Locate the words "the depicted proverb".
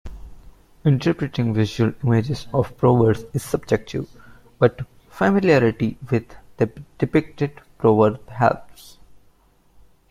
6.57-8.27